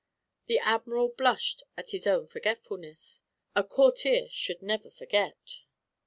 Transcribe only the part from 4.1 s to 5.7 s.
should never forget.